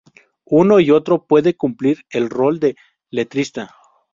Uno 0.47 0.79
y 0.79 0.89
otro 0.89 1.27
puede 1.27 1.55
cumplir 1.55 2.05
el 2.09 2.31
rol 2.31 2.59
de 2.59 2.75
letrista. 3.11 3.75